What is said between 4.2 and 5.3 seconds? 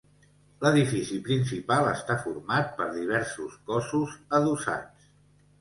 adossats.